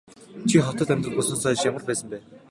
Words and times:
Чи 0.49 0.57
хотод 0.65 0.89
амьдрах 0.93 1.15
болсноосоо 1.17 1.51
хойш 1.51 1.61
ямар 1.69 1.83
байсан 1.85 2.07
бэ? 2.11 2.17